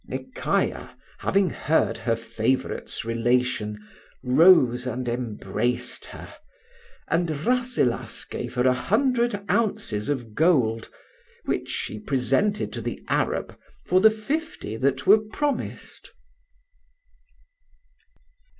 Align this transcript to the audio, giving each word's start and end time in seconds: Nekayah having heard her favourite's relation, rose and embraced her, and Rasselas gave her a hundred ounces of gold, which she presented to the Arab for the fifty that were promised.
Nekayah 0.09 0.95
having 1.19 1.51
heard 1.51 1.99
her 2.09 2.15
favourite's 2.15 3.05
relation, 3.05 3.77
rose 4.23 4.87
and 4.87 5.07
embraced 5.07 6.05
her, 6.07 6.33
and 7.07 7.29
Rasselas 7.45 8.25
gave 8.25 8.55
her 8.55 8.67
a 8.67 8.73
hundred 8.73 9.45
ounces 9.47 10.09
of 10.09 10.33
gold, 10.33 10.89
which 11.45 11.69
she 11.69 11.99
presented 11.99 12.73
to 12.73 12.81
the 12.81 12.99
Arab 13.09 13.55
for 13.85 14.01
the 14.01 14.09
fifty 14.09 14.75
that 14.75 15.05
were 15.05 15.19
promised. 15.19 16.09